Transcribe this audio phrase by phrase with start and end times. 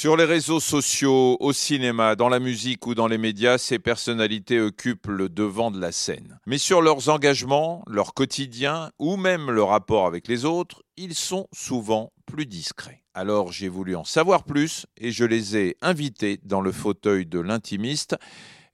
[0.00, 4.58] Sur les réseaux sociaux, au cinéma, dans la musique ou dans les médias, ces personnalités
[4.58, 6.38] occupent le devant de la scène.
[6.46, 11.48] Mais sur leurs engagements, leur quotidien ou même le rapport avec les autres, ils sont
[11.52, 13.02] souvent plus discrets.
[13.12, 17.38] Alors j'ai voulu en savoir plus et je les ai invités dans le fauteuil de
[17.38, 18.16] l'intimiste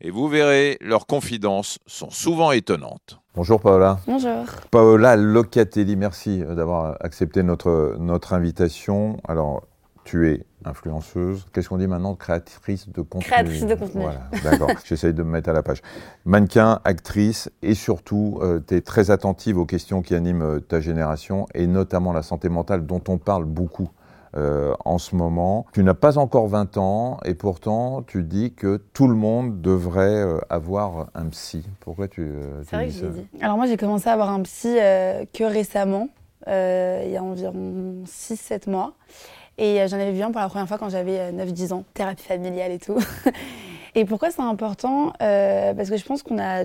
[0.00, 3.18] et vous verrez, leurs confidences sont souvent étonnantes.
[3.34, 3.98] Bonjour Paola.
[4.06, 4.45] Bonjour.
[4.70, 9.18] Paola Locatelli, merci d'avoir accepté notre, notre invitation.
[9.27, 9.66] Alors,
[10.07, 11.46] tu es influenceuse.
[11.52, 12.14] Qu'est-ce qu'on dit maintenant?
[12.14, 13.28] Créatrice de contenu.
[13.28, 14.02] Créatrice de contenu.
[14.02, 14.70] Voilà, d'accord.
[14.84, 15.82] J'essaye de me mettre à la page.
[16.24, 20.80] Mannequin, actrice, et surtout, euh, tu es très attentive aux questions qui animent euh, ta
[20.80, 23.91] génération, et notamment la santé mentale, dont on parle beaucoup.
[24.37, 25.65] Euh, en ce moment.
[25.73, 30.23] Tu n'as pas encore 20 ans et pourtant tu dis que tout le monde devrait
[30.51, 31.65] avoir un psy.
[31.80, 32.32] Pourquoi tu,
[32.65, 33.27] C'est vrai que je dit.
[33.41, 34.74] Alors moi j'ai commencé à avoir un psy
[35.32, 36.09] que récemment,
[36.46, 38.93] il y a environ 6-7 mois.
[39.59, 41.84] Et euh, j'en avais vu un pour la première fois quand j'avais 9-10 euh, ans,
[41.95, 42.98] thérapie familiale et tout.
[43.95, 46.65] et pourquoi c'est important euh, Parce que je pense qu'on a,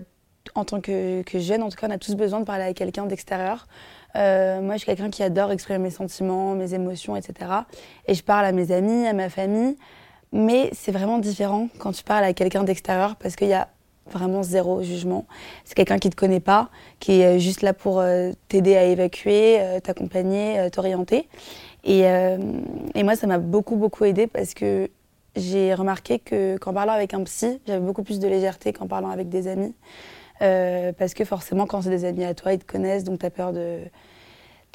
[0.55, 3.05] en tant que, jeune, en tout cas, on a tous besoin de parler à quelqu'un
[3.05, 3.67] d'extérieur.
[4.15, 7.51] moi, je suis quelqu'un qui adore exprimer mes sentiments, mes émotions, etc.
[8.07, 9.77] Et je parle à mes amis, à ma famille.
[10.33, 13.67] Mais c'est vraiment différent quand tu parles à quelqu'un d'extérieur parce qu'il y a
[14.09, 15.25] vraiment zéro jugement.
[15.65, 16.69] C'est quelqu'un qui ne te connaît pas,
[16.99, 18.03] qui est juste là pour
[18.47, 21.27] t'aider à évacuer, t'accompagner, t'orienter.
[21.83, 22.37] Et, euh,
[22.93, 24.89] et moi, ça m'a beaucoup, beaucoup aidé parce que
[25.35, 29.09] j'ai remarqué que qu'en parlant avec un psy, j'avais beaucoup plus de légèreté qu'en parlant
[29.09, 29.73] avec des amis.
[30.41, 33.25] Euh, parce que forcément, quand c'est des amis à toi, ils te connaissent, donc tu
[33.25, 33.79] as peur de.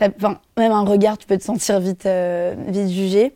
[0.01, 3.35] Enfin, même un regard, tu peux te sentir vite, euh, vite jugé.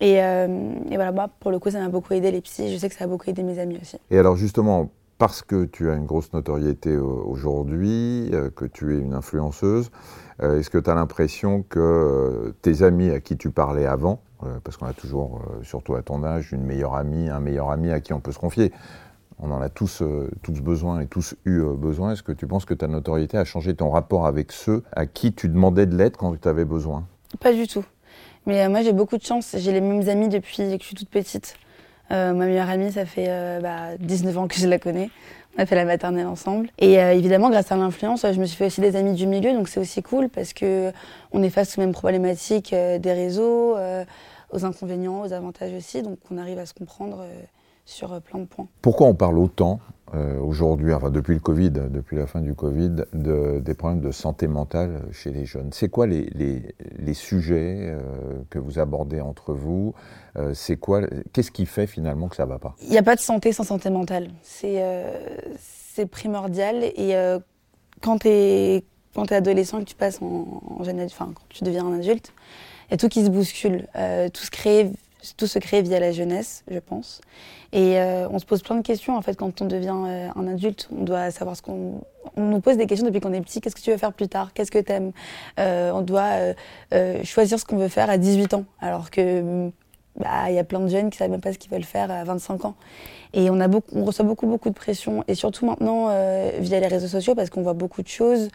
[0.00, 2.72] Et, et, voilà, moi, pour le coup, ça m'a beaucoup aidé les psys.
[2.72, 3.98] Je sais que ça a beaucoup aidé mes amis aussi.
[4.10, 4.90] Et alors, justement,
[5.22, 9.92] parce que tu as une grosse notoriété aujourd'hui, que tu es une influenceuse,
[10.42, 14.20] euh, est-ce que tu as l'impression que euh, tes amis à qui tu parlais avant,
[14.42, 17.92] euh, parce qu'on a toujours, surtout à ton âge, une meilleure amie, un meilleur ami
[17.92, 18.72] à qui on peut se confier,
[19.38, 20.02] on en a tous,
[20.42, 22.14] tous besoin et tous eu besoin.
[22.14, 25.32] Est-ce que tu penses que ta notoriété a changé ton rapport avec ceux à qui
[25.32, 27.06] tu demandais de l'aide quand tu avais besoin?
[27.38, 27.84] Pas du tout.
[28.46, 29.54] Mais moi, j'ai beaucoup de chance.
[29.56, 31.54] J'ai les mêmes amis depuis que je suis toute petite.
[32.12, 33.30] Ma meilleure amie, ça fait
[33.98, 35.10] 19 bah, ans que je la connais.
[35.56, 36.70] On a fait la maternelle ensemble.
[36.78, 39.52] Et euh, évidemment, grâce à l'influence, je me suis fait aussi des amis du milieu,
[39.52, 40.92] donc c'est aussi cool parce que
[41.32, 44.04] on est face aux mêmes problématiques euh, des réseaux, euh,
[44.50, 47.24] aux inconvénients, aux avantages aussi, donc on arrive à se comprendre
[47.84, 48.68] sur plein de points.
[48.80, 49.80] Pourquoi on parle autant
[50.42, 54.46] aujourd'hui, enfin depuis le Covid, depuis la fin du Covid, de, des problèmes de santé
[54.46, 55.70] mentale chez les jeunes?
[55.72, 57.96] C'est quoi les, les, les sujets
[58.50, 59.94] que vous abordez entre vous?
[60.36, 62.74] Euh, c'est quoi Qu'est-ce qui fait finalement que ça va pas?
[62.82, 64.30] Il n'y a pas de santé sans santé mentale.
[64.42, 66.84] C'est euh, primordial.
[66.84, 67.38] Et euh,
[68.00, 68.84] quand tu es,
[69.14, 72.32] quand es adolescent et que tu passes en, jeune enfin quand tu deviens un adulte,
[72.88, 73.86] il y a tout qui se bouscule.
[74.32, 74.90] tout se crée
[75.36, 77.20] tout se crée via la jeunesse, je pense.
[77.72, 77.98] Et
[78.30, 79.88] on se pose plein de questions en fait quand on devient
[80.34, 80.88] un adulte.
[80.96, 82.02] On doit savoir ce qu'on.
[82.36, 83.60] On nous pose des questions depuis qu'on est petit.
[83.60, 84.52] Qu'est-ce que tu veux faire plus tard?
[84.52, 85.12] Qu'est-ce que tu aimes
[85.56, 86.54] On doit
[87.24, 89.70] choisir ce qu'on veut faire à 18 ans, alors que
[90.16, 92.10] bah, il y a plein de jeunes qui savent même pas ce qu'ils veulent faire
[92.10, 92.74] à 25 ans.
[93.32, 95.24] Et on, a beaucoup, on reçoit beaucoup, beaucoup de pression.
[95.26, 98.48] Et surtout maintenant, euh, via les réseaux sociaux, parce qu'on voit beaucoup de choses.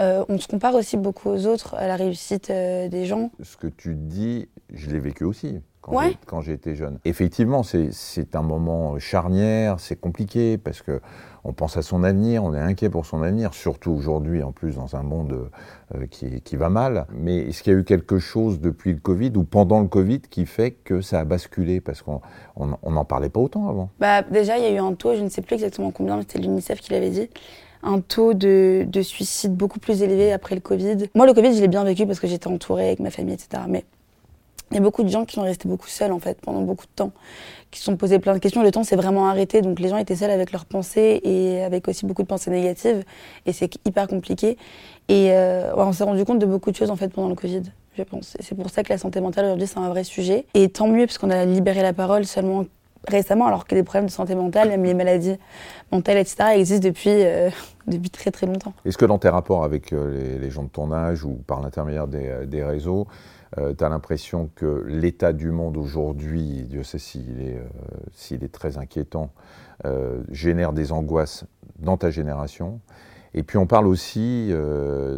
[0.00, 3.30] Euh, on se compare aussi beaucoup aux autres, à la réussite euh, des gens.
[3.42, 6.98] Ce que tu dis, je l'ai vécu aussi quand j'étais jeune.
[7.04, 11.00] Effectivement, c'est un moment charnière, c'est compliqué parce que
[11.44, 14.76] on pense à son avenir, on est inquiet pour son avenir, surtout aujourd'hui en plus
[14.76, 15.50] dans un monde
[15.94, 17.06] euh, qui, qui, va mal.
[17.12, 20.20] Mais est-ce qu'il y a eu quelque chose depuis le Covid ou pendant le Covid
[20.20, 21.80] qui fait que ça a basculé?
[21.80, 22.20] Parce qu'on
[22.56, 25.28] n'en parlait pas autant avant bah, Déjà, il y a eu un taux, je ne
[25.28, 27.28] sais plus exactement combien, c'était l'UNICEF qui l'avait dit
[27.84, 31.08] un taux de, de, suicide beaucoup plus élevé après le Covid.
[31.16, 33.64] Moi, le Covid, je l'ai bien vécu parce que j'étais entourée avec ma famille, etc.
[33.68, 33.84] Mais
[34.72, 36.86] il y a beaucoup de gens qui sont restés beaucoup seuls en fait pendant beaucoup
[36.86, 37.12] de temps,
[37.70, 38.62] qui se sont posés plein de questions.
[38.62, 41.88] Le temps s'est vraiment arrêté, donc les gens étaient seuls avec leurs pensées et avec
[41.88, 43.04] aussi beaucoup de pensées négatives,
[43.44, 44.56] et c'est hyper compliqué.
[45.08, 47.62] Et euh, on s'est rendu compte de beaucoup de choses en fait pendant le Covid,
[47.98, 48.34] je pense.
[48.38, 50.46] Et c'est pour ça que la santé mentale aujourd'hui c'est un vrai sujet.
[50.54, 52.64] Et tant mieux parce qu'on a libéré la parole seulement
[53.08, 55.36] récemment, alors que les problèmes de santé mentale, même les maladies
[55.90, 57.50] mentales, etc., existent depuis, euh,
[57.86, 58.72] depuis très très longtemps.
[58.86, 62.06] Est-ce que dans tes rapports avec euh, les, gens de ton âge ou par l'intermédiaire
[62.06, 63.06] des, des réseaux,
[63.58, 68.52] euh, tu as l'impression que l'état du monde aujourd'hui, Dieu sait s'il est, euh, est
[68.52, 69.30] très inquiétant,
[69.84, 71.44] euh, génère des angoisses
[71.78, 72.80] dans ta génération.
[73.34, 74.52] Et puis on parle aussi,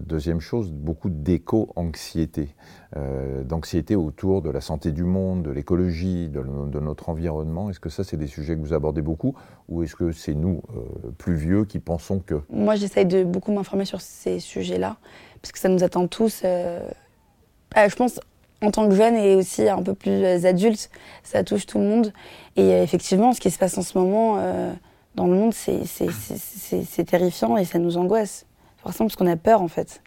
[0.07, 2.55] deuxième chose, beaucoup d'éco-anxiété,
[3.43, 7.71] d'anxiété autour de la santé du monde, de l'écologie, de, de, notre environnement.
[7.71, 9.35] Est-ce que ça, c'est des sujets que vous abordez beaucoup
[9.69, 10.63] ou est-ce que c'est nous,
[11.19, 12.37] plus vieux, qui pensons que...
[12.51, 14.97] Moi, j'essaye de beaucoup m'informer sur ces sujets-là,
[15.43, 16.45] parce que ça nous attend tous.
[17.77, 18.21] Euh, je pense
[18.63, 20.91] en tant que jeune et aussi un peu plus adulte,
[21.23, 22.13] ça touche tout le monde.
[22.57, 24.39] Et effectivement, ce qui se passe en ce moment
[25.17, 28.47] dans le monde, c'est terrifiant et ça nous angoisse.
[28.83, 30.03] Forcément, parce qu'on a peur en fait.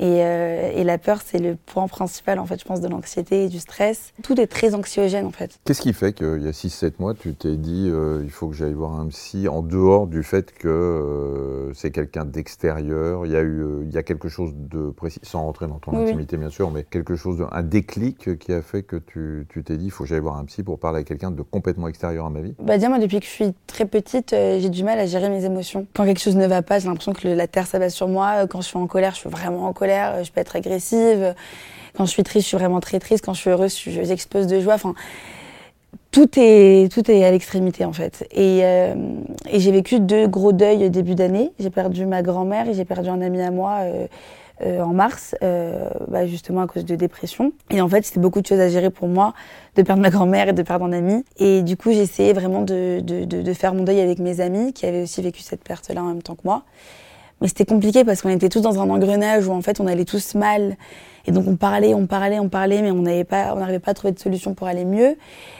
[0.00, 3.48] Euh, et, la peur, c'est le point principal, en fait, je pense, de l'anxiété et
[3.48, 4.12] du stress.
[4.22, 5.58] Tout est très anxiogène, en fait.
[5.64, 8.54] Qu'est-ce qui fait qu'il y a 6-7 mois, tu t'es dit, euh, il faut que
[8.54, 13.36] j'aille voir un psy, en dehors du fait que euh, c'est quelqu'un d'extérieur, il y
[13.36, 16.50] a eu, il y a quelque chose de précis, sans rentrer dans ton intimité, bien
[16.50, 19.90] sûr, mais quelque chose, de, un déclic qui a fait que tu t'es dit, il
[19.90, 22.40] faut que j'aille voir un psy pour parler à quelqu'un de complètement extérieur à ma
[22.40, 22.54] vie?
[22.58, 25.44] Bah, dire, moi, depuis que je suis très petite, j'ai du mal à gérer mes
[25.44, 25.86] émotions.
[25.94, 28.46] Quand quelque chose ne va pas, j'ai l'impression que la terre s'abaisse sur moi.
[28.48, 31.34] Quand je suis en colère, je suis vraiment en colère je peux être agressive.
[31.96, 33.24] Quand je suis triste, je suis vraiment très triste.
[33.24, 34.74] Quand je suis heureuse, j'explose de joie.
[34.74, 34.94] Enfin,
[36.10, 38.26] tout est, tout est à l'extrémité en fait.
[38.30, 38.94] Et, euh,
[39.50, 41.52] et j'ai vécu deux gros deuils début d'année.
[41.58, 44.06] J'ai perdu ma grand-mère et j'ai perdu un ami à moi euh,
[44.62, 47.52] euh, en mars, bah, justement à cause de dépression.
[47.70, 49.34] Et en fait, c'était beaucoup de choses à gérer pour moi,
[49.74, 51.24] de perdre ma grand-mère et de perdre un ami.
[51.38, 53.02] Et du coup, essayé vraiment de,
[53.52, 56.36] faire mon deuil avec mes amis qui avaient aussi vécu cette perte-là en même temps
[56.36, 56.62] que moi.
[57.44, 60.06] Mais c'était compliqué parce qu'on était tous dans un engrenage où en fait on allait
[60.06, 60.78] tous mal.
[61.26, 63.94] Et donc on parlait, on parlait, on parlait, mais on n'arrivait pas, n'arrivait pas à
[63.94, 65.18] trouver de solution pour aller mieux.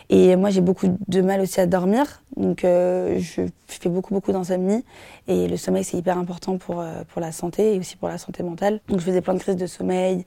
[0.08, 4.32] Et moi j'ai beaucoup de mal aussi à dormir, donc euh, je fais beaucoup beaucoup
[4.32, 4.82] d'insomnie.
[5.28, 8.16] Et le sommeil c'est hyper important pour euh, pour la santé et aussi pour la
[8.16, 8.80] santé mentale.
[8.88, 10.24] Donc je faisais plein de crises de sommeil,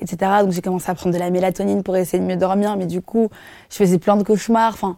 [0.00, 0.16] etc.
[0.40, 3.02] Donc j'ai commencé à prendre de la mélatonine pour essayer de mieux dormir, mais du
[3.02, 3.28] coup
[3.68, 4.72] je faisais plein de cauchemars.
[4.72, 4.96] Enfin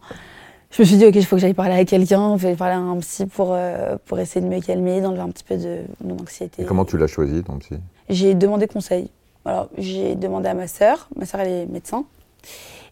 [0.71, 2.75] je me suis dit, ok, il faut que j'aille parler à quelqu'un, il faut parler
[2.75, 5.79] à un psy pour, euh, pour essayer de me calmer, d'enlever un petit peu de
[6.03, 6.61] mon anxiété.
[6.61, 7.75] Et comment tu l'as choisi, ton psy?
[8.09, 9.09] J'ai demandé conseil.
[9.45, 12.05] Alors, j'ai demandé à ma sœur, ma sœur elle est médecin,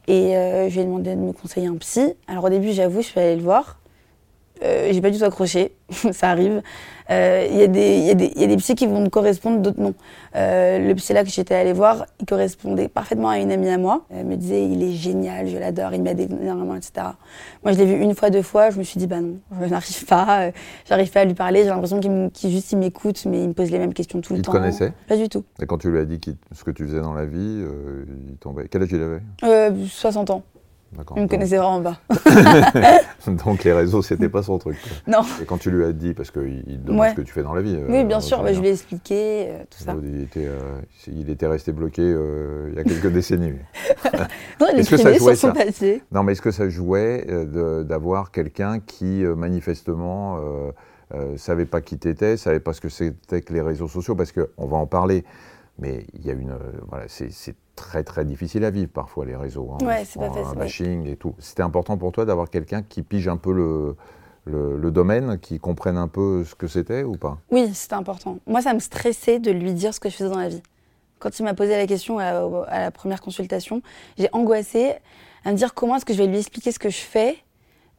[0.07, 2.13] et euh, je lui ai demandé de me conseiller un psy.
[2.27, 3.77] Alors au début, j'avoue, je suis allée le voir.
[4.63, 5.73] Euh, j'ai pas du tout accroché,
[6.11, 6.61] ça arrive.
[7.09, 9.93] Il euh, y, y, y, a des psys qui vont me correspondre, d'autres non.
[10.35, 13.77] Euh, le psy là que j'étais allée voir, il correspondait parfaitement à une amie à
[13.77, 14.05] moi.
[14.09, 17.07] Elle me disait il est génial, je l'adore, il m'aide énormément, etc.
[17.63, 19.67] Moi je l'ai vu une fois, deux fois, je me suis dit bah non, je
[19.67, 20.51] n'arrive pas, euh,
[20.85, 23.71] j'arrive pas à lui parler, j'ai l'impression qu'il juste il m'écoute, mais il me pose
[23.71, 24.51] les mêmes questions tout le temps.
[24.51, 24.91] Il te connaissait?
[25.07, 25.45] Pas du tout.
[25.61, 26.19] Et quand tu lui as dit
[26.51, 27.63] ce que tu faisais dans la vie,
[28.29, 28.67] il tombait.
[28.67, 29.73] Quel âge il avait?
[29.87, 30.43] 60 ans.
[31.15, 31.99] Il me connaissait vraiment pas.
[33.45, 34.77] Donc les réseaux, c'était pas son truc.
[35.05, 35.21] Non.
[35.41, 37.53] Et quand tu lui as dit, parce qu'il il demande ce que tu fais dans
[37.53, 37.77] la vie.
[37.87, 39.95] Oui, bien euh, sûr, bah, je lui ai expliqué euh, tout ça.
[40.01, 43.53] Il était, euh, il était resté bloqué il y a quelques décennies.
[44.61, 47.25] non, il est-ce que ça jouait sur son Non, mais est-ce que ça jouait
[47.85, 50.39] d'avoir quelqu'un qui manifestement
[51.35, 54.67] savait pas qui t'étais, savait pas ce que c'était que les réseaux sociaux, parce qu'on
[54.67, 55.25] va en parler.
[55.79, 56.57] Mais il y a une,
[56.87, 59.71] voilà, c'est très très difficile à vivre parfois les réseaux.
[59.73, 60.45] Hein, ouais, c'est pas facile.
[60.45, 61.35] Un bashing et tout.
[61.39, 63.95] C'était important pour toi d'avoir quelqu'un qui pige un peu le,
[64.45, 67.37] le, domaine, qui comprenne un peu ce que c'était ou pas?
[67.51, 68.39] Oui, c'était important.
[68.47, 70.63] Moi, ça me stressait de lui dire ce que je faisais dans la vie.
[71.19, 72.29] Quand il m'a posé la question à,
[72.67, 73.81] à la première consultation,
[74.17, 74.93] j'ai angoissé
[75.45, 77.37] à me dire comment est-ce que je vais lui expliquer ce que je fais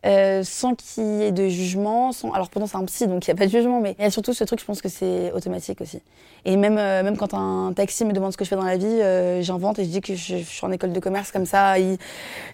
[0.06, 2.12] euh, sans qu'il y ait de jugement.
[2.12, 2.30] Sans...
[2.32, 4.06] Alors pourtant c'est un psy, donc il n'y a pas de jugement, mais il y
[4.06, 6.00] a surtout ce truc, je pense que c'est automatique aussi.
[6.44, 8.76] Et même, euh, même quand un taxi me demande ce que je fais dans la
[8.76, 11.74] vie, euh, j'invente et je dis que je, suis en école de commerce comme ça.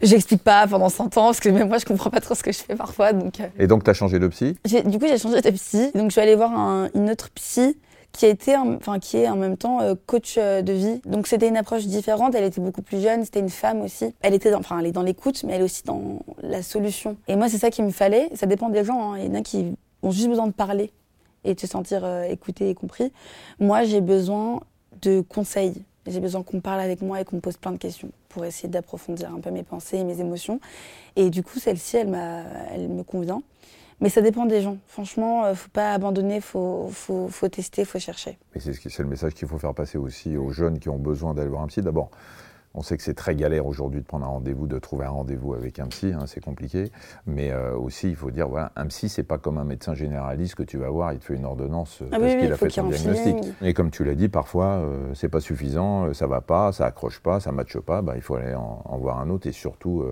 [0.01, 2.53] J'explique pas pendant 100 ans, parce que même moi je comprends pas trop ce que
[2.53, 3.13] je fais parfois.
[3.13, 4.57] Donc, Et donc tu as changé de psy?
[4.87, 7.77] Du coup j'ai changé de psy, donc je suis allée voir un, une autre psy
[8.15, 11.01] qui, été, enfin, qui est en même temps euh, coach euh, de vie.
[11.05, 14.15] Donc c'était une approche différente, elle était beaucoup plus jeune, c'était une femme aussi.
[14.23, 17.17] Elle était enfin, elle est dans l'écoute, mais elle est aussi dans la solution.
[17.27, 18.31] Et moi, c'est ça qu'il me fallait.
[18.35, 19.15] Ça dépend des gens.
[19.15, 19.19] Hein.
[19.19, 20.93] Il y en a qui ont juste besoin de parler
[21.43, 23.13] et de se sentir euh, écouté et compris.
[23.59, 24.61] Moi, j'ai besoin
[25.03, 25.75] de conseils.
[26.07, 28.69] J'ai besoin qu'on parle avec moi et qu'on me pose plein de questions pour essayer
[28.69, 30.61] d'approfondir un peu mes pensées et mes émotions.
[31.17, 32.17] Et du coup, celle-ci, elle,
[32.73, 33.43] elle me convient.
[34.01, 34.79] Mais ça dépend des gens.
[34.87, 38.39] Franchement, euh, faut pas abandonner, faut, faut, faut tester, faut chercher.
[38.55, 41.49] Et c'est le message qu'il faut faire passer aussi aux jeunes qui ont besoin d'aller
[41.49, 41.83] voir un psy.
[41.83, 42.11] D'abord,
[42.77, 45.55] on sait que c'est très galère aujourd'hui de prendre un rendez-vous, de trouver un rendez-vous
[45.55, 46.91] avec un psy, hein, c'est compliqué.
[47.25, 50.57] Mais euh, aussi, il faut dire, voilà, un psy, c'est pas comme un médecin généraliste
[50.57, 52.71] que tu vas voir, il te fait une ordonnance euh, ah parce qu'il a fait
[52.71, 53.37] son diagnostic.
[53.63, 54.85] Et comme tu l'as dit, parfois,
[55.15, 58.35] c'est pas suffisant, ça va pas, ça accroche pas, ça matche pas, bah, il faut
[58.35, 60.05] aller en, en, voir un autre et surtout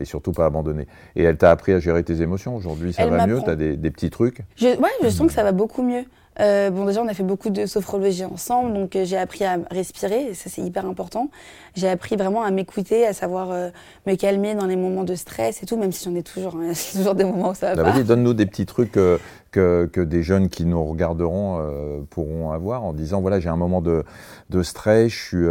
[0.00, 0.86] et surtout pas abandonner.
[1.16, 3.40] Et elle t'a appris à gérer tes émotions aujourd'hui, ça va mieux?
[3.42, 4.40] Tu as des, petits trucs?
[4.56, 6.04] Je, Ouais, je sens que ça va beaucoup mieux.
[6.38, 9.58] Euh, bon, déjà, on a fait beaucoup de sophrologie ensemble, donc euh, j'ai appris à
[9.70, 11.28] respirer, et ça c'est hyper important.
[11.74, 13.70] J'ai appris vraiment à m'écouter, à savoir euh,
[14.06, 16.72] me calmer dans les moments de stress et tout, même si j'en ai toujours, hein,
[16.92, 18.02] toujours des moments où ça va bah, pas.
[18.02, 19.18] donne-nous des petits trucs que,
[19.50, 21.60] que, des jeunes qui nous regarderont
[22.10, 24.04] pourront avoir en disant voilà, j'ai un moment de,
[24.48, 25.44] de stress, je suis,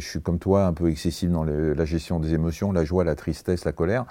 [0.00, 3.14] je suis comme toi un peu excessif dans la gestion des émotions, la joie, la
[3.14, 4.06] tristesse, la colère.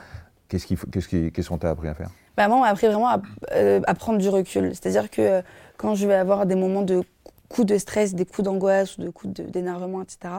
[0.48, 2.10] Qu'est-ce qu'on t'a appris à faire?
[2.38, 3.22] Bah, Moi, on m'a appris vraiment à,
[3.52, 4.70] à, prendre du recul.
[4.70, 5.42] C'est-à-dire que
[5.78, 7.04] quand je vais avoir des moments de
[7.50, 10.34] coups de stress, des coups d'angoisse ou de coups d'énervement, etc.,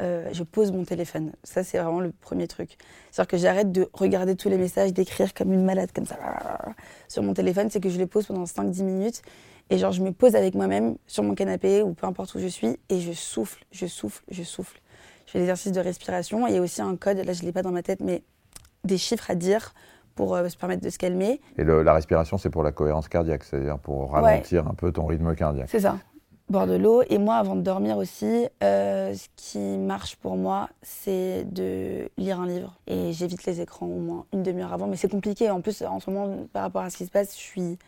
[0.00, 1.32] euh, je pose mon téléphone.
[1.42, 2.76] Ça, c'est vraiment le premier truc.
[3.10, 6.16] C'est-à-dire que j'arrête de regarder tous les messages, d'écrire comme une malade, comme ça,
[7.08, 7.68] sur mon téléphone.
[7.70, 9.22] C'est que je les pose pendant 5-10 minutes.
[9.70, 12.46] Et genre, je me pose avec moi-même sur mon canapé ou peu importe où je
[12.46, 14.80] suis et je souffle, je souffle, je souffle.
[15.26, 16.46] Je fais l'exercice de respiration.
[16.46, 18.22] Il y a aussi un code, là, je ne l'ai pas dans ma tête, mais
[18.84, 19.74] des chiffres à dire
[20.18, 21.40] pour euh, se permettre de se calmer.
[21.58, 25.32] Et la respiration, c'est pour la cohérence cardiaque, c'est-à-dire pour ralentir un peu ton rythme
[25.36, 25.68] cardiaque.
[25.70, 25.96] C'est ça
[26.50, 27.02] bord de l'eau.
[27.10, 32.40] Et moi, avant de dormir aussi, euh, ce qui marche pour moi, c'est de lire
[32.40, 32.74] un livre.
[32.86, 34.86] Et j'évite les écrans au moins une demi-heure avant.
[34.86, 35.50] Mais c'est compliqué.
[35.50, 37.78] En plus, en ce moment, par rapport à ce qui se passe, je suis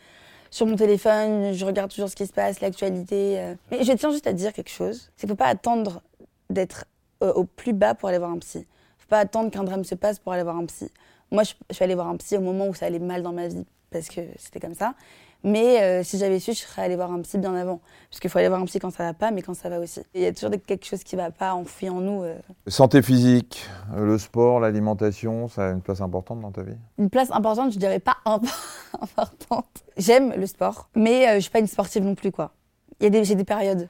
[0.51, 3.41] sur mon téléphone, je regarde toujours ce qui se passe, l'actualité.
[3.41, 3.55] Euh.
[3.71, 5.11] Mais je tiens juste à dire quelque chose.
[5.17, 6.03] C'est qu'il ne faut pas attendre
[6.51, 6.85] d'être
[7.23, 8.59] euh, au plus bas pour aller voir un psy.
[8.59, 10.91] Il ne faut pas attendre qu'un drame se passe pour aller voir un psy.
[11.31, 13.33] Moi, je, je suis allée voir un psy au moment où ça allait mal dans
[13.33, 14.95] ma vie parce que c'était comme ça.
[15.43, 17.81] Mais euh, si j'avais su, je serais allée voir un psy bien avant.
[18.11, 19.81] Parce qu'il faut aller voir un psy quand ça va pas, mais quand ça va
[19.81, 20.01] aussi.
[20.15, 22.23] Il y a toujours quelque chose qui va pas enfoui en nous.
[22.23, 22.37] Euh.
[22.67, 26.77] Santé physique, euh, le sport, l'alimentation, ça a une place importante dans ta vie?
[26.99, 29.67] Une place importante, je dirais pas importante.
[29.97, 32.53] J'aime le sport, mais je suis pas une sportive non plus, quoi.
[33.01, 33.89] J'ai des, des périodes.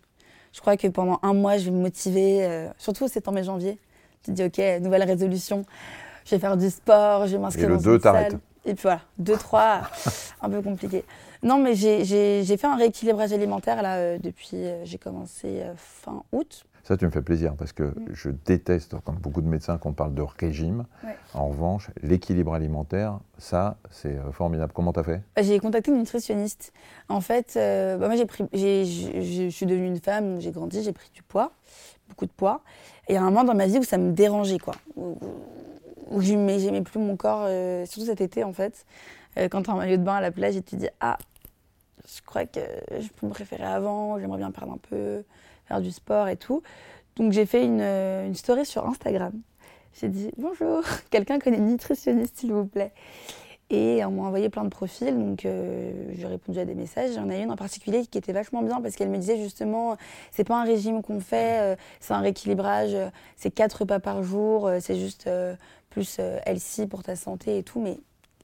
[0.52, 3.78] Je crois que pendant un mois, je vais me motiver, surtout c'est en mai janvier.
[4.22, 5.64] Tu te dis, ok, nouvelle résolution,
[6.30, 7.90] je vais faire du sport, je vais m'inscrire dans une salle.
[7.90, 9.82] Et le 2, t'arrêtes et puis voilà, 2, 3,
[10.42, 11.04] un peu compliqué.
[11.42, 16.22] Non, mais j'ai fait un rééquilibrage alimentaire là euh, depuis, euh, j'ai commencé euh, fin
[16.32, 16.66] août.
[16.82, 18.08] Ça, tu me fais plaisir parce que mm.
[18.12, 20.84] je déteste, comme beaucoup de médecins, qu'on parle de régime.
[21.34, 24.72] En revanche, l'équilibre alimentaire, ça, c'est formidable.
[24.74, 25.22] Comment tu as fait?
[25.40, 26.72] J'ai contacté une nutritionniste.
[27.08, 31.10] En fait, bah, moi, j'ai pris, je suis devenue une femme, j'ai grandi, j'ai pris
[31.14, 31.52] du poids,
[32.08, 32.62] beaucoup de poids.
[33.08, 34.74] Et il y a un moment dans ma vie où ça me dérangeait, quoi.
[36.10, 37.48] Où, j'aimais plus mon corps,
[37.86, 38.84] surtout cet été, en fait.
[39.36, 41.16] quand tu es en maillot de bain à la plage et tu dis, ah,
[42.06, 42.60] je crois que
[42.98, 45.22] je peux me préférer avant, j'aimerais bien perdre un peu,
[45.66, 46.62] faire du sport et tout.
[47.16, 49.32] Donc j'ai fait une, une, story sur Instagram.
[50.00, 52.92] J'ai dit bonjour, quelqu'un connaît une nutritionniste s'il vous plaît.
[53.72, 57.10] Et on m'a envoyé plein de profils, donc euh, j'ai répondu à des messages.
[57.10, 59.40] Il y en a une en particulier qui était vachement bien parce qu'elle me disait
[59.40, 59.96] justement,
[60.32, 62.96] c'est pas un régime qu'on fait, euh, c'est un rééquilibrage,
[63.36, 65.30] c'est quatre repas par jour, euh, c'est juste
[65.90, 67.98] plus healthy pour ta santé et tout, mais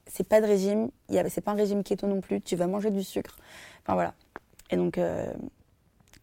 [0.07, 0.91] c'est pas de régime,
[1.29, 3.37] c'est pas un régime keto non plus, tu vas manger du sucre.
[3.83, 4.15] Enfin voilà.
[4.71, 5.27] Et donc, euh,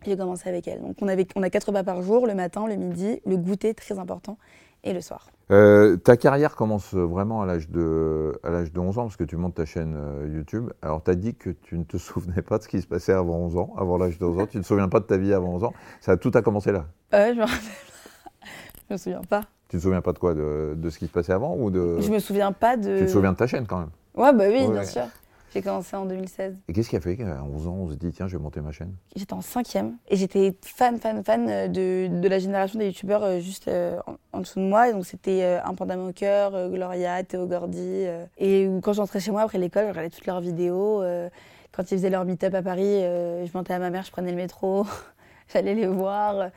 [0.06, 0.82] j'ai commencé avec elle.
[0.82, 3.74] Donc, on, avait, on a quatre repas par jour, le matin, le midi, le goûter,
[3.74, 4.38] très important,
[4.84, 5.30] et le soir.
[5.52, 9.24] Euh, ta carrière commence vraiment à l'âge de, à l'âge de 11 ans, parce que
[9.24, 10.72] tu montes ta chaîne euh, YouTube.
[10.82, 13.14] Alors, tu as dit que tu ne te souvenais pas de ce qui se passait
[13.14, 14.48] avant 11 ans, avant l'âge de 11 ans.
[14.48, 15.74] Tu ne te souviens pas de ta vie avant 11 ans.
[16.02, 17.60] Ça, tout a commencé là euh, Je me rappelle
[18.90, 19.44] Je me souviens pas.
[19.74, 22.00] Tu te souviens pas de quoi de, ce qui se passait avant ou de...
[22.00, 23.00] Je me souviens pas de.
[23.00, 25.08] Tu te souviens de ta chaîne quand même Ouais, bah oui, bien sûr.
[25.52, 26.58] J'ai commencé en 2016.
[26.68, 28.62] Et qu'est-ce qui a fait qu'à 11 ans, on se dit, tiens, je vais monter
[28.62, 28.94] ma chaîne?
[29.16, 33.24] J'étais en cinquième et j'étais fan, fan, fan euh, de, de la génération des youtubeurs
[33.24, 33.98] euh, juste euh,
[34.32, 34.92] en, dessous de moi.
[34.92, 38.06] donc c'était Un Panda Gloria, Théo Gordy.
[38.38, 41.02] et quand j'entrais chez moi après l'école, je regardais toutes leurs vidéos.
[41.72, 44.38] quand ils faisaient leur meet-up à Paris, je montais à ma mère, je prenais le
[44.38, 44.86] métro,
[45.52, 46.52] j'allais les voir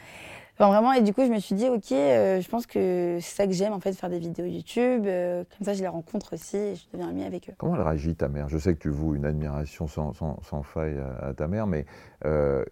[0.65, 3.47] vraiment, et du coup, je me suis dit, ok, euh, je pense que c'est ça
[3.47, 5.05] que j'aime, en fait, faire des vidéos YouTube.
[5.07, 7.55] Euh, comme ça, je les rencontre aussi et je deviens amie avec eux.
[7.59, 8.49] Comment elle réagit, ta mère?
[8.49, 11.85] Je sais que tu voues une admiration sans, sans, faille à, ta mère, mais
[12.25, 12.65] euh,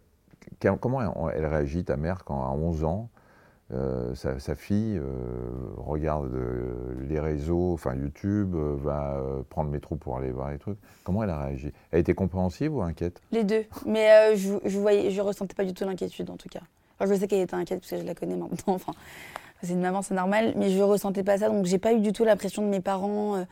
[0.81, 3.11] comment elle réagit, ta mère, quand à 11 ans,
[4.15, 5.01] sa, sa, fille
[5.77, 6.31] regarde
[7.09, 10.79] les réseaux, enfin YouTube, va prendre métro pour aller voir les trucs.
[11.03, 11.73] Comment elle a réagi?
[11.91, 13.21] Elle était compréhensive ou inquiète?
[13.33, 13.65] Les deux.
[13.85, 16.61] Mais je, je, voyais, je ressentais pas du tout l'inquiétude en tout cas
[17.01, 18.57] je sais qu'elle était inquiète parce que je la connais maintenant.
[18.75, 18.93] Enfin,
[19.63, 20.55] c'est une maman, c'est normal.
[20.57, 21.49] Mais je ressentais pas ça.
[21.49, 23.37] Donc, j'ai pas eu du tout la pression de mes parents.
[23.37, 23.45] Euh,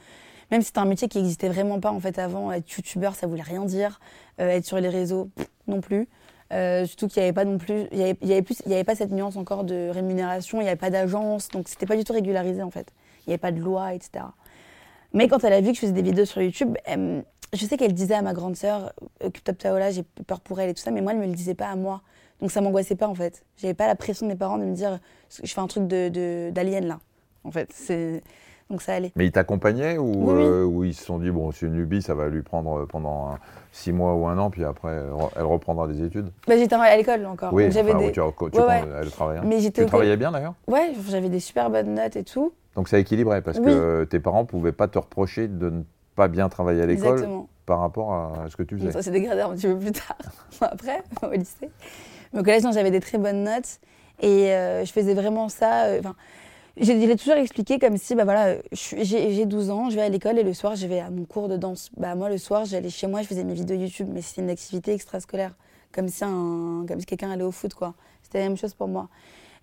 [0.50, 2.52] même si c'était un métier qui existait vraiment pas en fait avant.
[2.52, 4.00] Être youtubeur, ça voulait rien dire.
[4.40, 5.30] Euh, être sur les réseaux,
[5.66, 6.08] non plus.
[6.52, 8.84] Euh, surtout qu'il n'y avait pas non plus, il y avait, plus, il y avait
[8.84, 12.04] pas cette nuance encore de rémunération, il n'y avait pas d'agence, donc c'était pas du
[12.04, 12.88] tout régularisé en fait.
[13.20, 14.26] Il n'y avait pas de loi, etc.
[15.14, 17.94] Mais quand elle a vu que je faisais des vidéos sur YouTube, je sais qu'elle
[17.94, 18.92] disait à ma grande sœur,
[19.44, 21.54] Top Taola, j'ai peur pour elle et tout ça, mais moi elle me le disait
[21.54, 22.02] pas à moi.
[22.42, 23.44] Donc ça m'angoissait pas en fait.
[23.56, 24.98] J'avais pas la pression de mes parents de me dire
[25.42, 26.98] je fais un truc de d'alien là.
[27.44, 28.20] En fait, c'est
[28.68, 29.12] donc ça allait.
[29.14, 32.28] Mais ils t'accompagnaient ou, euh, ils se sont dit bon c'est une lubie, ça va
[32.28, 33.36] lui prendre pendant
[33.70, 35.02] six mois ou un an puis après
[35.36, 36.32] elle reprendra des études?
[36.48, 37.54] Bah, j'étais à l'école encore.
[37.54, 38.10] Oui, j'avais des...
[38.10, 39.40] tu, Elle travaillait.
[39.44, 40.54] Mais tu travaillais bien d'ailleurs?
[40.66, 42.52] Ouais, j'avais des super bonnes notes et tout.
[42.74, 45.82] Donc ça équilibrait parce que tes parents pouvaient pas te reprocher de ne
[46.16, 47.24] pas bien travailler à l'école
[47.66, 48.90] par rapport à ce que tu faisais.
[48.90, 50.16] ça s'est dégradé un petit peu plus tard,
[50.60, 51.70] après, au lycée.
[52.32, 53.78] Mais au collège, j'avais des très bonnes notes.
[54.20, 55.86] Et euh, je faisais vraiment ça.
[55.86, 56.14] Euh, enfin,
[56.76, 60.42] j'ai toujours expliqué comme si, bah voilà, j'ai 12 ans, je vais à l'école et
[60.42, 61.90] le soir, je vais à mon cours de danse.
[61.96, 64.50] Bah moi, le soir, j'allais chez moi, je faisais mes vidéos YouTube, mais c'était une
[64.50, 65.54] activité extrascolaire,
[65.92, 66.24] comme si,
[66.98, 67.94] si quelqu'un allait au foot, quoi.
[68.22, 69.08] C'était la même chose pour moi.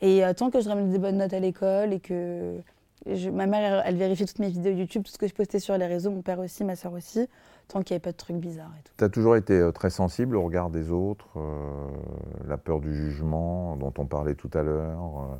[0.01, 2.57] Et euh, tant que je ramène des bonnes notes à l'école et que
[3.05, 5.77] je- ma mère, elle, vérifie toutes mes vidéos YouTube, tout ce que je postais sur
[5.77, 7.27] les réseaux, mon père aussi, ma soeur aussi,
[7.67, 8.93] tant qu'il n'y avait pas de trucs bizarres et tout.
[8.97, 11.87] Tu as toujours été euh, très sensible au regard des autres, euh,
[12.47, 15.21] la peur du jugement dont on parlait tout à l'heure.
[15.31, 15.37] euh?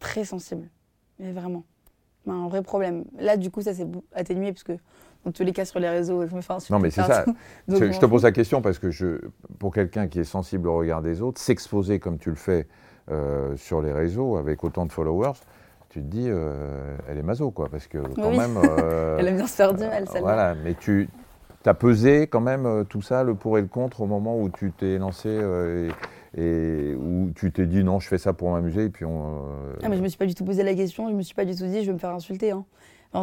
[0.00, 0.68] Très sensible,
[1.18, 1.64] mais vraiment.
[2.26, 3.04] Un vrai problème.
[3.18, 4.72] Là, du coup, ça s'est atténué parce que,
[5.24, 7.24] dans tous les cas, sur les réseaux, je me fais insulter Non, mais c'est ça.
[7.68, 9.20] Donc, Je, te pose la question parce que je,
[9.58, 12.66] pour quelqu'un qui est sensible au regard des autres, s'exposer comme tu le fais
[13.10, 15.38] euh, sur les réseaux avec autant de followers,
[15.94, 18.36] tu te dis, euh, elle est maso, quoi, parce que quand Oui.
[18.36, 18.56] même.
[18.82, 20.20] euh, Elle aime bien se faire du mal, euh, celle-là.
[20.22, 21.08] Voilà, mais tu
[21.64, 24.72] as pesé quand même tout ça, le pour et le contre, au moment où tu
[24.72, 25.90] t'es lancé et,
[26.36, 29.40] et où tu t'es dit non, je fais ça pour m'amuser, et puis on.
[29.84, 31.44] Ah, mais je me suis pas du tout posé la question, je me suis pas
[31.44, 32.50] du tout dit je vais me faire insulter.
[32.50, 32.64] Hein.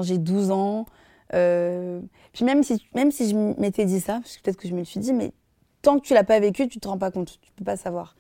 [0.03, 0.85] J'ai 12 ans.
[1.29, 4.79] Puis même si, même si je m'étais dit ça, parce que peut-être que je me
[4.79, 5.33] le suis dit, mais
[5.81, 8.15] tant que tu l'as pas vécu, tu te rends pas compte, tu peux pas savoir.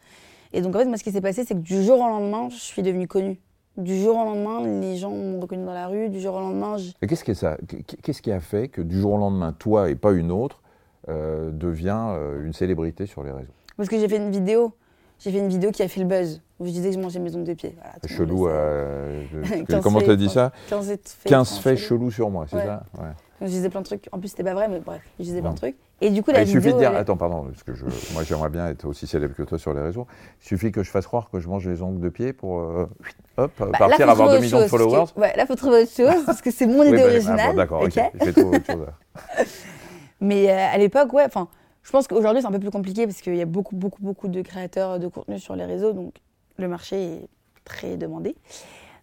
[0.51, 2.49] Et donc en fait, moi, ce qui s'est passé, c'est que du jour au lendemain,
[2.49, 3.39] je suis devenue connue.
[3.77, 6.09] Du jour au lendemain, les gens m'ont reconnue dans la rue.
[6.09, 7.57] Du jour au lendemain, je- Et qu'est-ce qui, est ça?
[8.01, 10.61] Qu'est-ce qui a fait que du jour au lendemain, toi et pas une autre,
[11.09, 13.51] euh, devient euh, une célébrité sur les réseaux?
[13.77, 14.73] Parce que j'ai fait une vidéo.
[15.19, 17.19] J'ai fait une vidéo qui a fait le buzz, où je disais que je mangeais
[17.19, 17.75] mes ongles de pied.
[17.77, 18.47] Voilà, chelou.
[18.47, 20.51] euh, je- 15 comment t'as dit ça?
[20.67, 22.11] 15 faits, 15 enfin, faits chelous.
[22.11, 22.65] sur moi, c'est Ouais.
[22.65, 22.83] ça?
[22.97, 23.03] Ouais.
[23.05, 23.13] Donc,
[23.43, 24.09] je disais plein de trucs.
[24.11, 25.77] En plus, c'était pas vrai, mais bref, je disais plein de trucs.
[26.03, 27.85] Et du coup, Ah, la il suffit de dire, elle attends, pardon, parce que je,
[28.13, 30.07] moi j'aimerais bien être aussi célèbre que toi sur les réseaux.
[30.41, 32.89] Il suffit que je fasse croire que je mange les ongles de pied pour euh,
[33.37, 35.05] hop, Bah, là, partir faut avoir trouver 2 autre millions de parce que- followers.
[35.17, 37.13] ouais, là, faut trouver autre chose, parce que c'est mon Oui, idée bah, ah, bon,
[37.15, 37.55] originale.
[37.55, 38.85] D'accord, ok, ok je vais trouver autre chose.
[38.87, 39.43] là.
[40.21, 41.47] Mais euh, à l'époque, ouais, enfin,
[41.83, 44.27] je pense qu'aujourd'hui, c'est un peu plus compliqué parce qu'il y a beaucoup, beaucoup, beaucoup
[44.27, 46.13] de créateurs de contenu sur les réseaux, donc
[46.57, 47.27] le marché est
[47.65, 48.35] très demandé.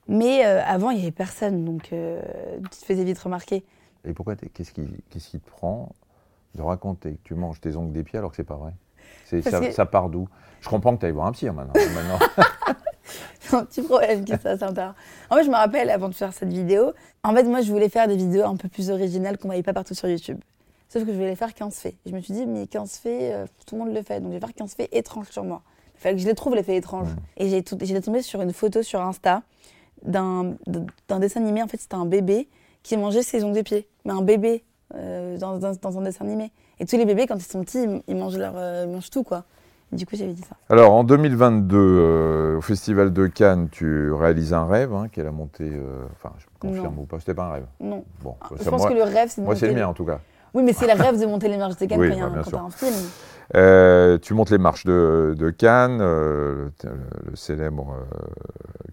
[0.08, 3.64] Mais euh, avant, il n'y avait personne, donc tu te faisais vite remarquer.
[4.04, 5.92] Et pourquoi t'es- Qu'est-ce qui, qu'est-ce qui te prend
[6.58, 8.72] de raconter que tu manges tes ongles des pieds alors que c'est pas vrai
[9.24, 10.28] C'est- ça, que- ça part d'où?
[10.60, 11.72] Je comprends que tu ailles voir un psy hein, maintenant.
[11.94, 12.18] maintenant.
[13.40, 14.94] C'est un petit problème que ça, intéressant.
[15.30, 16.92] En fait, je me rappelle, avant de faire cette vidéo,
[17.24, 19.62] en fait, moi, je voulais faire des vidéos un peu plus originales qu'on ne voyait
[19.62, 20.38] pas partout sur YouTube.
[20.88, 21.94] Sauf que je voulais faire 15 faits.
[22.06, 24.20] Je me suis dit, mais 15 faits, euh, tout le monde le fait.
[24.20, 25.62] Donc, je vais faire 15 faits étranges sur moi.
[25.96, 27.08] Il fallait que je les trouve, les faits étranges.
[27.36, 29.42] Et j'ai tout- j'étais tombée sur une photo sur Insta
[30.04, 30.54] d'un
[31.08, 31.62] d'un dessin animé.
[31.62, 32.48] En fait, c'était un bébé
[32.82, 33.88] qui mangeait ses ongles de pied.
[34.04, 36.50] Mais un bébé dans, dans- dans un dessin animé.
[36.80, 39.10] Et tous les bébés, quand ils sont petits, ils, ils mangent, leur, euh, ils mangent
[39.10, 39.44] tout, quoi.
[39.90, 40.54] Du coup, j'avais dit ça.
[40.68, 45.24] Alors en 2022, euh, au Festival de Cannes, tu réalises un rêve, hein, qui est
[45.24, 45.70] la montée.
[45.72, 47.02] euh, Enfin, je confirme Non.
[47.02, 47.66] ou pas, c'était pas un rêve.
[47.80, 48.04] Non.
[48.22, 50.04] Bon, Je ça, pense moi, que le rêve, c'est moi, c'est le mien en tout
[50.04, 50.20] cas.
[50.52, 52.22] Oui, mais c'est le rêve de monter les marches de Cannes Oui, quand il y
[52.22, 52.94] a bah, un- film.
[53.56, 56.90] Euh, tu montes les marches de, de Cannes, euh, le,
[57.30, 58.16] le célèbre euh,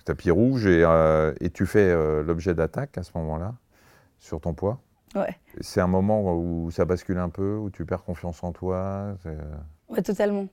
[0.05, 3.53] tapis rouge, et, euh, et tu fais euh, l'objet d'attaque à ce moment-là,
[4.19, 4.79] sur ton poids?
[5.15, 5.35] Ouais.
[5.61, 9.15] C'est un moment où ça bascule un peu, où tu perds confiance en toi.
[9.23, 9.37] c'est-
[9.89, 10.47] Ouais, totalement.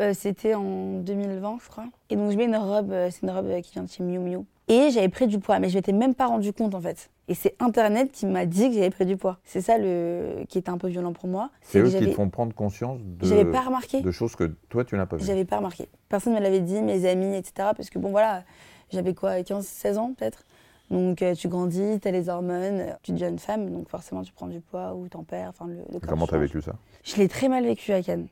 [0.00, 1.84] Euh, C'était en 2020, je crois.
[2.10, 4.02] Et donc, je mets une robe, euh, c'est une robe euh, qui vient de chez
[4.02, 4.38] Miu Miu.
[4.66, 7.10] Et j'avais pris du poids, mais je m'étais même pas rendu compte en fait.
[7.28, 9.38] Et c'est Internet qui m'a dit que j'avais pris du poids.
[9.44, 10.44] C'est ça le...
[10.48, 11.50] qui était un peu violent pour moi.
[11.60, 14.00] C'est eux qui te font prendre conscience de, pas remarqué.
[14.00, 15.24] de choses que toi, tu n'as pas vues.
[15.24, 15.88] J'avais pas remarqué.
[16.08, 17.52] Personne ne me l'avait dit, mes amis, etc.
[17.76, 18.42] Parce que bon, voilà,
[18.90, 20.44] j'avais quoi, 15, 16 ans peut-être?
[20.90, 24.22] Donc euh, tu grandis, tu as les hormones, euh, tu deviens une femme, donc forcément
[24.22, 25.48] tu prends du poids ou t'en perds.
[25.50, 26.46] Enfin, le, le corps Comment tu as change.
[26.46, 26.72] vécu ça
[27.04, 28.26] Je l'ai très mal vécu à Cannes.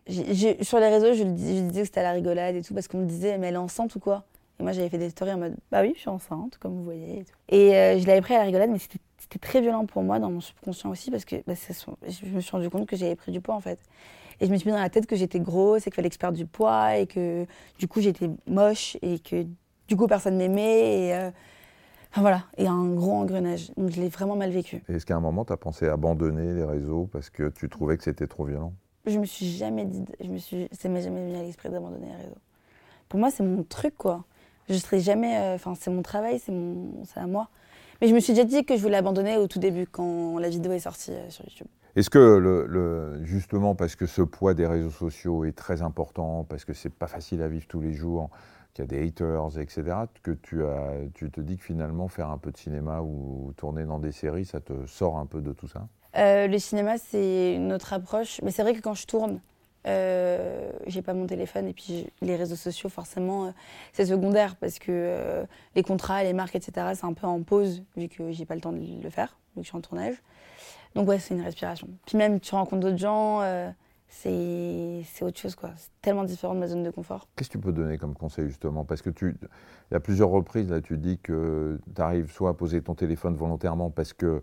[0.61, 2.75] Sur les réseaux, je, le dis- je disais que c'était à la rigolade et tout,
[2.75, 4.25] parce qu'on me disait, mais elle est enceinte ou quoi?
[4.61, 6.85] Et moi, j'avais fait des stories en mode, bah oui, je suis enceinte, comme vous
[6.85, 7.21] voyez.
[7.21, 7.33] Et, tout.
[7.49, 10.19] Et, euh, je l'avais pris à la rigolade, mais c'était c'était très violent pour moi,
[10.19, 11.73] dans mon subconscient aussi, parce que bah, ça
[12.07, 13.79] je me suis rendu compte que j'avais pris du poids, en fait.
[14.41, 16.15] Et je me suis mis dans la tête que j'étais grosse et qu'il fallait que
[16.15, 17.47] je perde du poids, et que
[17.79, 19.47] du coup, j'étais moche, et que
[19.89, 21.07] du coup, personne m'aimait.
[21.09, 21.31] Et, euh,
[22.21, 23.71] voilà, et un gros engrenage.
[23.77, 24.83] Donc, je l'ai vraiment mal vécu.
[24.89, 28.05] Est-ce qu'à un moment, tu as pensé abandonner les réseaux parce que tu trouvais que
[28.05, 28.73] c'était trop violent?
[29.07, 32.07] Je me suis jamais dit, je me suis, ça m'est jamais venu à l'esprit d'abandonner
[32.07, 32.39] les réseaux.
[33.09, 34.25] Pour moi, c'est mon truc, quoi.
[34.69, 37.49] Je serai jamais, euh, enfin, c'est mon travail, c'est mon, c'est à moi.
[38.03, 40.49] Mais je me suis déjà dit que je voulais abandonner au tout début quand la
[40.49, 41.69] vidéo est sortie euh, sur YouTube.
[41.95, 46.45] Est-ce que, le, le- justement, parce que ce poids des réseaux sociaux est très important,
[46.49, 48.29] parce que c'est pas facile à vivre tous les jours,
[48.75, 49.85] qu'il y a des haters, etc.,
[50.25, 53.85] que tu, as, tu te dis que finalement, faire un peu de cinéma ou tourner
[53.85, 55.87] dans des séries, ça te sort un peu de tout ça?
[56.17, 58.41] Euh, le cinéma, c'est une autre approche.
[58.43, 59.39] Mais c'est vrai que quand je tourne,
[59.87, 63.51] euh, j'ai pas mon téléphone et puis les réseaux sociaux, forcément, euh,
[63.93, 67.83] c'est secondaire parce que euh, les contrats, les marques, etc., c'est un peu en pause
[67.97, 70.15] vu que j'ai pas le temps de le faire, vu que je suis en tournage.
[70.95, 71.89] Donc ouais, c'est une respiration.
[72.07, 73.41] Puis même, tu rencontres d'autres gens,
[74.09, 75.71] c'est c'est autre chose, quoi.
[75.77, 77.27] C'est tellement différent de ma zone de confort.
[77.35, 78.85] Qu'est-ce que tu peux donner comme conseil, justement?
[78.85, 79.35] Parce que tu,
[79.91, 82.95] il y a plusieurs reprises, là, tu dis que tu arrives soit à poser ton
[82.95, 84.43] téléphone volontairement parce que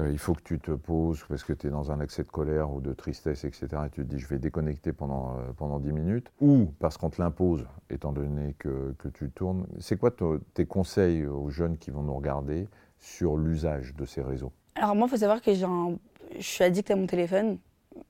[0.00, 2.28] euh, il faut que tu te poses parce que tu es dans un accès de
[2.28, 3.66] colère ou de tristesse, etc.
[3.86, 6.30] Et tu te dis, je vais déconnecter pendant, euh, pendant 10 minutes.
[6.40, 9.66] Ou parce qu'on te l'impose, étant donné que, que tu tournes.
[9.80, 10.12] C'est quoi
[10.54, 14.52] tes conseils aux jeunes qui vont nous regarder sur l'usage de ces réseaux?
[14.76, 15.96] Alors moi, il faut savoir que un...
[16.36, 17.58] je suis addict à mon téléphone.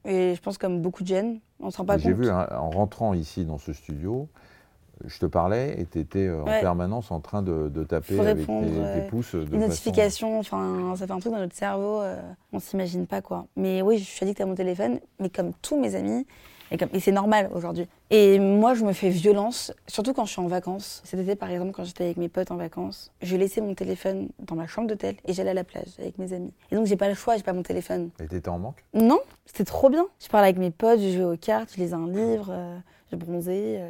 [0.04, 2.02] Et je pense comme beaucoup de jeunes, on se rend pas compte.
[2.02, 4.28] J'ai vu, hein, en rentrant ici dans ce studio,
[5.04, 8.44] je te parlais et tu étais euh, en permanence en train de, taper avec tes,
[9.08, 9.34] pouces.
[9.34, 12.20] De une notification, enfin, ça fait un truc dans notre cerveau, euh,
[12.52, 13.46] on s'imagine pas quoi.
[13.56, 16.26] Mais oui, je suis addict à mon téléphone, mais comme tous mes amis,
[16.70, 17.86] et, et c'est normal aujourd'hui.
[18.10, 21.02] Et moi, je me fais violence, surtout quand je suis en vacances.
[21.04, 24.28] Cet été, par exemple, quand j'étais avec mes potes en vacances, je laissais mon téléphone
[24.38, 26.52] dans ma chambre d'hôtel et j'allais à la plage avec mes amis.
[26.70, 28.10] Et donc, j'ai pas le choix, j'ai pas mon téléphone.
[28.20, 28.84] Et t'étais en manque?
[28.94, 30.06] Non, c'était trop bien.
[30.20, 32.78] Je parlais avec mes potes, je jouais aux cartes, je lisais un livre, euh,
[33.12, 33.80] je bronzais.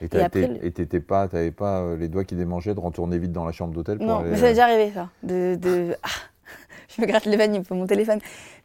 [0.00, 3.52] Et t'étais pas, t'avais pas euh, les doigts qui démangeaient de retourner vite dans la
[3.52, 5.08] chambre d'hôtel Non, mais ça m'est déjà arrivé ça.
[5.22, 5.96] De, de...
[6.02, 6.08] Ah,
[6.88, 8.18] je me gratte les veines, il faut mon téléphone.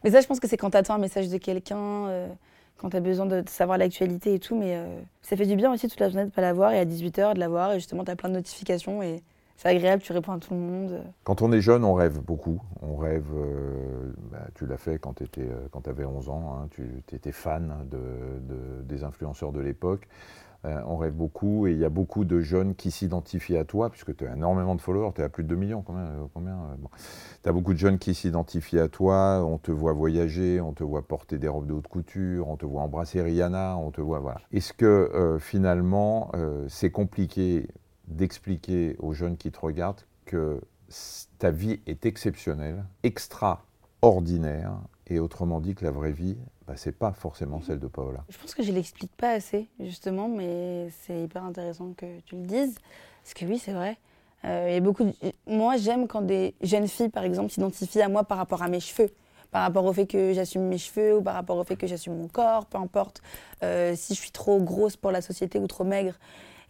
[0.04, 2.28] Mais ça, je pense que c'est quand t'attends un message de quelqu'un, euh,
[2.76, 4.56] quand t'as besoin de savoir l'actualité et tout.
[4.56, 6.84] Mais euh, ça fait du bien aussi toute la journée de pas l'avoir et à
[6.84, 7.72] 18h de l'avoir.
[7.72, 9.22] Et justement, t'as plein de notifications et
[9.56, 11.00] c'est agréable, tu réponds à tout le monde.
[11.24, 12.60] Quand on est jeune, on rêve beaucoup.
[12.82, 13.28] On rêve,
[14.32, 15.30] bah, tu l'as fait quand tu
[15.88, 20.08] avais 11 ans, hein, tu étais fan de, des influenceurs de l'époque.
[20.64, 23.90] Euh, on rêve beaucoup et il y a beaucoup de jeunes qui s'identifient à toi,
[23.90, 26.54] puisque tu as énormément de followers, tu à plus de 2 millions, combien, euh, combien
[26.54, 26.88] euh,
[27.42, 30.84] Tu as beaucoup de jeunes qui s'identifient à toi, on te voit voyager, on te
[30.84, 34.20] voit porter des robes de haute couture, on te voit embrasser Rihanna, on te voit.
[34.20, 34.40] Voilà.
[34.52, 36.30] Est-ce que finalement,
[36.68, 37.66] c'est compliqué
[38.06, 40.60] d'expliquer aux jeunes qui te regardent que
[41.38, 44.72] ta vie est exceptionnelle, extraordinaire,
[45.06, 46.36] et autrement dit que la vraie vie,
[46.66, 48.24] bah, c'est pas forcément celle de Paola.
[48.28, 52.42] Je pense que je l'explique pas assez, justement, mais c'est hyper intéressant que tu le
[52.42, 52.76] dises.
[53.22, 53.98] Parce que oui, c'est vrai.
[54.44, 55.04] Euh, y a beaucoup
[55.46, 58.80] Moi, j'aime quand des jeunes filles, par exemple, s'identifient à moi par rapport à mes
[58.80, 59.10] cheveux.
[59.50, 62.16] Par rapport au fait que j'assume mes cheveux ou par rapport au fait que j'assume
[62.16, 63.22] mon corps, peu importe.
[63.62, 66.14] Euh, si je suis trop grosse pour la société ou trop maigre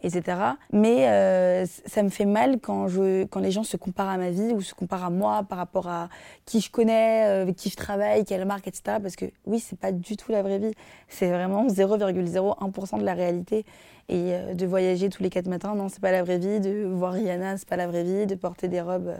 [0.03, 0.37] etc.
[0.71, 4.29] Mais euh, ça me fait mal quand, je, quand les gens se comparent à ma
[4.29, 6.09] vie ou se comparent à moi par rapport à
[6.45, 8.97] qui je connais, euh, avec qui je travaille, quelle marque, etc.
[9.01, 10.73] Parce que oui, c'est pas du tout la vraie vie.
[11.07, 13.65] C'est vraiment 0,01% de la réalité.
[14.09, 16.59] Et euh, de voyager tous les quatre matins, non, c'est pas la vraie vie.
[16.59, 18.27] De voir Rihanna, c'est pas la vraie vie.
[18.27, 19.13] De porter des robes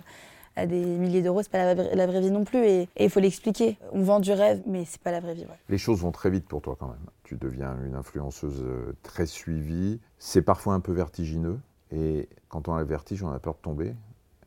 [0.56, 2.64] à des milliers d'euros, c'est pas la, vraie vie non plus.
[2.66, 3.78] Et il faut l'expliquer.
[3.92, 5.46] On vend du rêve, mais c'est pas la vraie vie.
[5.70, 7.06] Les choses vont très vite pour toi quand même.
[7.24, 8.64] Tu deviens une influenceuse
[9.02, 10.00] très suivie.
[10.20, 11.60] C'est parfois un peu vertigineux.
[11.92, 13.96] Et quand on a le vertige, on a peur de tomber.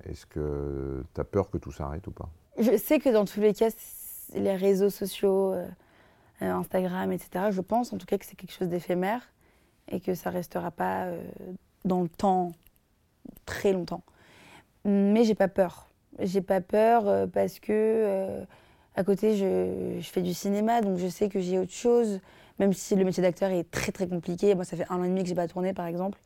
[0.05, 2.29] Est-ce que tu as peur que tout s'arrête ou pas?
[2.59, 3.71] Je sais que dans tous les cas,
[4.35, 5.67] les réseaux sociaux, euh,
[6.41, 9.33] Instagram, etc., je pense en tout cas que c'est quelque chose d'éphémère
[9.89, 11.21] et que ça restera pas euh,
[11.85, 12.53] dans le temps
[13.45, 14.03] très longtemps.
[14.85, 15.86] Mais j'ai pas peur.
[16.21, 18.45] J'ai pas peur euh, parce que euh,
[18.95, 22.21] à côté, je, fais du cinéma, donc je sais que j'ai autre chose,
[22.59, 24.55] même si le métier d'acteur est très très compliqué.
[24.55, 26.19] Moi, ça fait un an et demi que j'ai pas tourné, par exemple.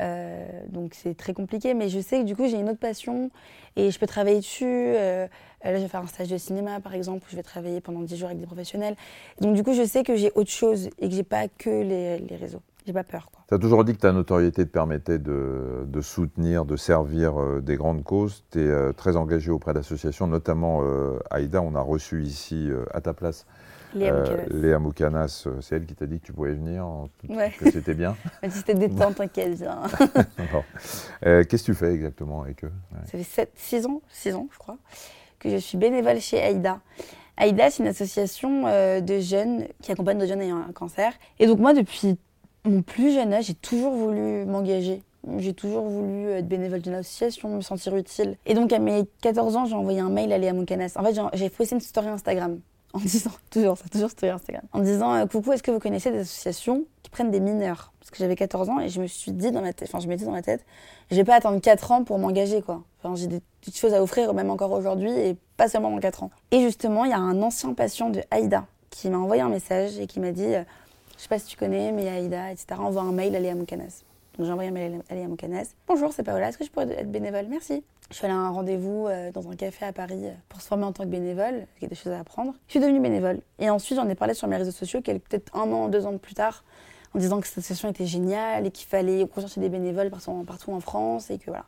[0.00, 3.30] Euh, donc c'est très compliqué, mais je sais que du coup j'ai une autre passion
[3.76, 4.94] et je peux travailler dessus.
[4.94, 5.28] là,
[5.64, 8.16] je vais faire un stage de cinéma par exemple, où je vais travailler pendant 10
[8.16, 8.96] jours avec des professionnels.
[9.40, 12.18] Donc du coup, je sais que j'ai autre chose et que j'ai pas que les,
[12.18, 12.62] les réseaux.
[12.86, 13.30] J'ai pas peur.
[13.48, 17.60] Tu as toujours dit que ta notoriété te permettait de, de soutenir, de servir euh,
[17.60, 18.44] des grandes causes.
[18.50, 21.62] Tu es euh, très engagé auprès d'associations, notamment euh, Aïda.
[21.62, 23.46] On a reçu ici à ta place
[23.94, 25.46] Léa Moukanas.
[25.60, 26.86] C'est elle qui t'a dit que tu pouvais venir,
[27.58, 28.16] que c'était bien.
[28.50, 29.82] c'était détente, t'inquiète, viens.
[31.22, 32.72] Qu'est-ce que tu fais exactement avec eux?
[33.04, 34.78] Ça fait 6 ans, 6 ans, je crois,
[35.38, 36.80] que je suis bénévole chez Aïda.
[37.36, 38.64] Aïda, c'est une association
[39.00, 41.12] de jeunes qui accompagne des jeunes ayant un cancer.
[41.38, 42.18] Et donc moi, depuis
[42.64, 45.02] mon plus jeune âge, j'ai toujours voulu m'engager.
[45.38, 48.36] J'ai toujours voulu être bénévole d'une association, me sentir utile.
[48.44, 50.94] Et donc, à mes 14 ans, j'ai envoyé un mail à Léa Moukanas.
[50.96, 52.58] En fait, j'ai posté une story Instagram
[52.92, 56.10] en disant, toujours ça, toujours story Instagram, en disant euh, Coucou, est-ce que vous connaissez
[56.10, 57.92] des associations qui prennent des mineurs?
[58.00, 60.08] Parce que j'avais 14 ans et je me suis dit dans ma tête, enfin, je
[60.08, 60.64] m'étais dans ma tête,
[61.10, 62.82] je vais pas attendre 4 ans pour m'engager, quoi.
[63.02, 66.24] Enfin, j'ai des petites choses à offrir, même encore aujourd'hui, et pas seulement dans 4
[66.24, 66.30] ans.
[66.50, 69.98] Et justement, il y a un ancien patient de Aïda qui m'a envoyé un message
[69.98, 70.64] et qui m'a dit euh,
[71.22, 72.66] je sais pas si tu connais, mais Aïda, etc.
[72.80, 74.02] Envoie un mail à Léa Moukanas.
[74.36, 75.76] Donc j'ai envoyé un mail à Léa Moukanas.
[75.86, 77.46] Bonjour, c'est Paola, est-ce que je pourrais être bénévole?
[77.48, 77.84] Merci.
[78.10, 80.66] Je suis allée à un rendez-vous euh, dans un café à Paris euh, pour se
[80.66, 82.54] former en tant que bénévole, il y a des choses à apprendre.
[82.66, 83.38] Je suis devenue bénévole.
[83.60, 86.34] Et ensuite, j'en ai parlé sur mes réseaux sociaux, peut-être un an, deux ans plus
[86.34, 86.64] tard,
[87.14, 90.72] en disant que cette association était géniale et qu'il fallait rechercher des bénévoles partout, partout
[90.72, 91.66] en France et que voilà.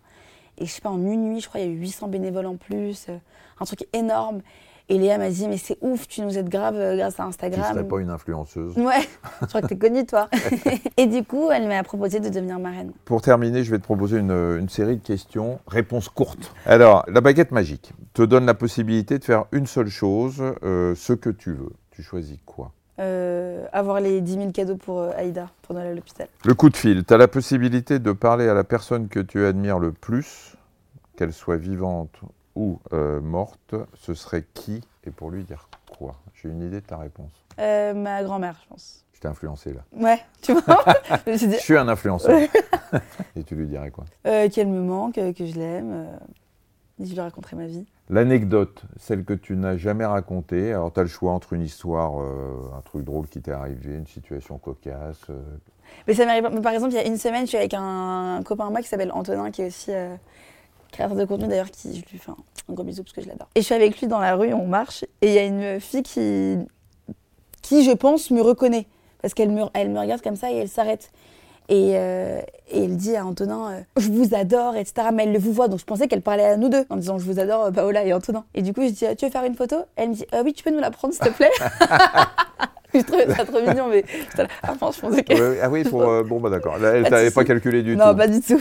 [0.59, 2.47] Et je sais pas, en une nuit, je crois, il y a eu 800 bénévoles
[2.47, 3.07] en plus.
[3.09, 3.19] euh,
[3.61, 4.43] un truc énorme.
[4.91, 7.29] Et Léa m'a dit, mais c'est ouf, tu nous aides grave euh, grâce à Tu
[7.31, 7.73] Instagram.
[7.73, 8.77] serais pas une influenceuse.
[8.77, 9.01] Ouais,
[9.41, 10.29] je crois que t'es connue, toi.
[10.99, 12.93] et du coup, elle m'a proposé de devenir marraine.
[13.07, 16.53] Pour terminer, je vais te proposer une, une série de questions, réponses courtes.
[16.67, 21.15] Alors, la baguette magique te donne la possibilité de faire une seule chose, euh, ce
[21.15, 21.73] que tu veux.
[21.91, 22.73] Tu choisis quoi?
[23.01, 26.29] Euh, avoir les 10 000 cadeaux pour euh, Aïda, pour Noël à l'hôpital.
[26.45, 29.45] Le coup de fil, tu as la possibilité de parler à la personne que tu
[29.47, 30.55] admires le plus,
[31.17, 32.11] qu'elle soit vivante
[32.57, 33.75] ou euh, morte.
[33.95, 36.17] Ce serait qui et pour lui dire quoi?
[36.35, 37.33] J'ai une idée de ta réponse.
[37.59, 39.05] Euh, ma grand-mère, je pense.
[39.13, 39.83] Je t'ai influencé là.
[39.97, 40.85] Ouais, tu vois?
[41.27, 42.39] Je suis dit Je suis un influenceur.
[43.37, 44.05] et tu lui dirais quoi?
[44.27, 46.09] Euh, qu'elle me manque, que je l'aime.
[47.01, 47.87] et je lui raconterai ma vie.
[48.11, 50.73] L'anecdote, celle que tu n'as jamais racontée.
[50.73, 53.95] Alors, tu as le choix entre une histoire, euh, un truc drôle qui t'est arrivé,
[53.97, 55.17] une situation cocasse.
[55.31, 55.41] euh,
[56.07, 56.61] Mais ça m'arrive.
[56.61, 58.89] Par exemple, il y a une semaine, je suis avec un, copain à moi qui
[58.89, 60.15] s'appelle Antonin, qui est aussi euh,
[60.95, 62.37] créateur de contenu d'ailleurs, qui je lui fais un,
[62.71, 63.49] un gros bisou parce que je l'adore.
[63.55, 65.81] Et je suis avec lui dans la rue, on marche, et il y a une
[65.81, 66.57] fille qui,
[67.63, 68.87] qui je pense, me reconnaît
[69.21, 71.11] parce qu'elle me, elle me regarde comme ça et elle s'arrête.
[71.71, 75.09] Et, euh, et elle dit à Antonin, euh, je vous adore, etc.
[75.15, 77.19] Mais elle le vous voit, donc je pensais qu'elle parlait à nous deux en disant,
[77.19, 78.45] je vous adore, Paola et Antonin.
[78.55, 79.77] Et du coup, je dis, tu veux faire une photo?
[79.97, 81.51] Elle me dit, Ah oui, tu peux nous la prendre, s'il te plaît
[82.95, 84.05] Je trouvais ça trop mignon, mais
[84.63, 85.59] ah, je pensais que.
[85.63, 86.79] Ah oui, pour, euh, bon, bah d'accord.
[86.79, 88.17] Là, elle t'avait pas calculé du non, tout.
[88.19, 88.61] pas du tout.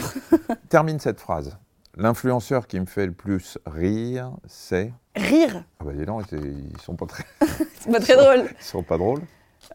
[0.70, 1.56] Termine cette phrase.
[1.96, 4.92] L'influenceur qui me fait le plus rire, c'est.
[5.16, 7.24] Rire, Ah bah dis donc, ils sont pas très,
[7.78, 8.50] c'est pas très drôle.
[8.60, 9.22] ils sont pas drôles.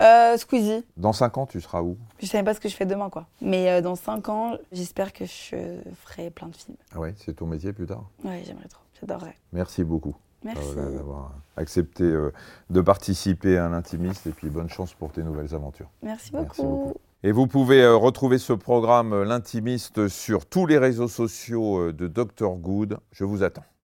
[0.02, 0.86] Euh, Squeezie.
[0.98, 1.98] Dans 5 ans, tu seras où?
[2.22, 3.28] Je savais pas ce que je fais demain, quoi.
[3.42, 6.78] Mais euh, dans 5 ans, j'espère que je ferai plein de films.
[6.94, 8.04] Ah ouais, c'est ton métier plus tard?
[8.24, 8.82] Ouais, j'aimerais trop.
[9.00, 9.36] J'adorerais.
[9.54, 10.74] Merci beaucoup Merci.
[10.76, 12.32] Paola, d'avoir accepté euh,
[12.70, 15.90] de participer à l'intimiste et puis bonne chance pour tes nouvelles aventures.
[16.02, 16.94] Merci Merci beaucoup.
[17.22, 21.94] Et vous pouvez euh, retrouver ce programme, euh, L'intimiste, sur tous les réseaux sociaux euh,
[21.94, 22.98] de Dr Good.
[23.12, 23.70] Je vous attends.